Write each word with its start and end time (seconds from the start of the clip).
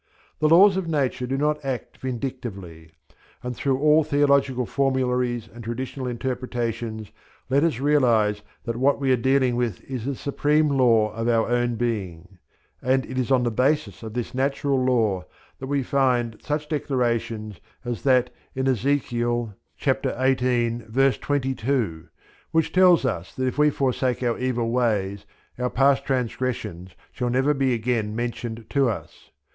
The 0.39 0.49
laws 0.49 0.77
of 0.77 0.87
Nature 0.87 1.27
do 1.27 1.37
not 1.37 1.63
act 1.63 1.97
vindictively; 1.99 2.89
and 3.43 3.55
through 3.55 3.77
all 3.77 4.03
theological 4.03 4.65
formularies 4.65 5.47
and 5.53 5.63
traditional 5.63 6.07
interpretations 6.07 7.11
let 7.51 7.63
us 7.63 7.79
realize 7.79 8.41
that 8.63 8.77
what 8.77 8.99
we 8.99 9.11
are 9.11 9.15
dealing 9.15 9.55
with 9.55 9.79
is 9.83 10.05
the 10.05 10.15
supreme 10.15 10.69
law 10.69 11.11
of 11.11 11.27
our 11.29 11.47
own 11.47 11.75
being; 11.75 12.39
and 12.81 13.05
it 13.05 13.19
is 13.19 13.29
on 13.31 13.43
the 13.43 13.51
basis 13.51 14.01
of 14.01 14.15
this 14.15 14.33
natural 14.33 14.83
law 14.83 15.23
that 15.59 15.67
we 15.67 15.83
find 15.83 16.41
such 16.41 16.67
declarations 16.67 17.61
as 17.85 18.01
that 18.01 18.31
in 18.55 18.65
Ezek. 18.67 19.03
xviii., 19.79 21.11
22, 21.11 22.07
which 22.49 22.71
tells 22.73 23.03
that 23.03 23.29
if 23.37 23.59
we 23.59 23.69
forsake 23.69 24.23
our 24.23 24.39
evil 24.39 24.71
ways 24.71 25.27
our 25.59 25.69
past 25.69 26.03
transgressions 26.03 26.95
shall 27.11 27.29
never 27.29 27.51
again 27.51 28.07
be 28.09 28.13
mentioned 28.15 28.65
to 28.67 28.89
us. 28.89 29.29